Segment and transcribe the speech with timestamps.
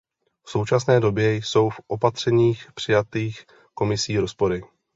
[0.43, 4.61] V současné době jsou v opatřeních přijatých Komisí rozpory.